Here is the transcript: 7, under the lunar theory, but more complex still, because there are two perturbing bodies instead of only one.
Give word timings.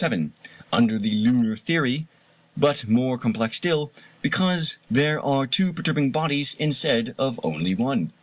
7, 0.01 0.33
under 0.73 0.97
the 0.97 1.11
lunar 1.11 1.55
theory, 1.55 2.07
but 2.57 2.87
more 2.89 3.19
complex 3.19 3.57
still, 3.57 3.91
because 4.23 4.77
there 4.89 5.21
are 5.23 5.45
two 5.45 5.71
perturbing 5.71 6.09
bodies 6.11 6.55
instead 6.57 7.13
of 7.19 7.39
only 7.43 7.75
one. 7.75 8.11